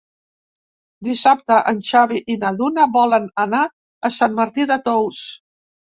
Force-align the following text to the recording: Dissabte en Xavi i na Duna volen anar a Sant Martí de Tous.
Dissabte 1.07 1.57
en 1.73 1.83
Xavi 1.89 2.21
i 2.35 2.37
na 2.45 2.53
Duna 2.61 2.87
volen 2.97 3.31
anar 3.47 3.61
a 4.11 4.15
Sant 4.17 4.37
Martí 4.41 4.71
de 4.73 4.79
Tous. 4.89 5.25